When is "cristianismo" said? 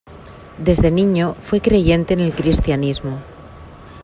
2.33-3.21